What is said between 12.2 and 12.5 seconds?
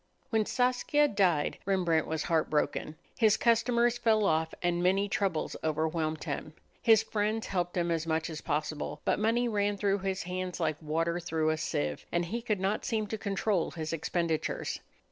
he